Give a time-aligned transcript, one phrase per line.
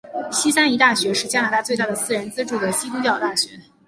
[0.31, 3.49] 西三一大学是加拿大最大的私人资助的基督教大学。